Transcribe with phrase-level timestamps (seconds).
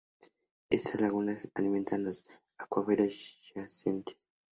[0.71, 2.25] Estas lagunas alimentan los
[2.57, 4.17] acuíferos subyacentes.